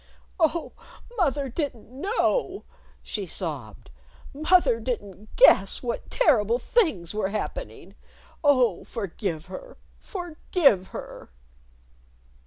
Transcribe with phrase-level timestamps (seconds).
[0.39, 0.71] "Oh,
[1.15, 2.63] mother didn't know!"
[3.03, 3.91] she sobbed.
[4.33, 7.93] "Mother didn't guess what terrible things were happening!
[8.43, 9.77] Oh, forgive her!
[9.99, 11.29] Forgive her!"